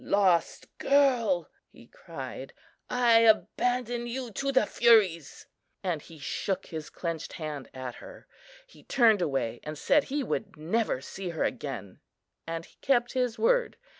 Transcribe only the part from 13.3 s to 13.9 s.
word.